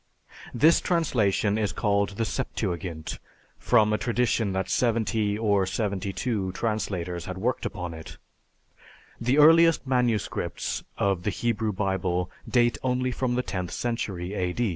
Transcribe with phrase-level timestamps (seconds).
[0.51, 3.19] This translation is called the Septuagint,
[3.59, 8.71] from a tradition that seventy or seventy two translators had worked upon it." (Salomon Reinach,
[8.71, 14.55] "Orpheus.") The earliest manuscripts of the Hebrew Bible date only from the tenth century A.